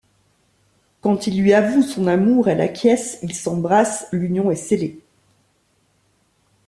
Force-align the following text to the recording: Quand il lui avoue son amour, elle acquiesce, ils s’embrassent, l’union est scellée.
Quand 1.01 1.27
il 1.27 1.39
lui 1.39 1.53
avoue 1.53 1.83
son 1.83 2.07
amour, 2.07 2.47
elle 2.49 2.59
acquiesce, 2.59 3.19
ils 3.21 3.35
s’embrassent, 3.35 4.07
l’union 4.11 4.49
est 4.49 4.55
scellée. 4.55 4.99